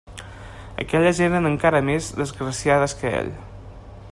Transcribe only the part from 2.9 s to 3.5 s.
que ell.